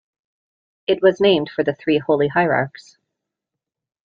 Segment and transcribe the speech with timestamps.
[0.87, 2.97] It was named for the Three Holy Hierarchs.